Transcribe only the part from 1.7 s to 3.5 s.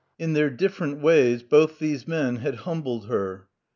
these men had humbled her.